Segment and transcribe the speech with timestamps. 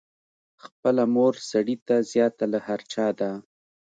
[0.63, 3.31] خپله مور سړي ته زیاته له هر چا ده.